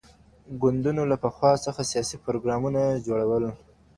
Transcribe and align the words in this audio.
ګوندونو 0.61 1.03
له 1.11 1.15
پخوا 1.23 1.51
څخه 1.65 1.81
سياسي 1.91 2.17
پروګرامونه 2.25 2.81
جوړول. 3.05 3.45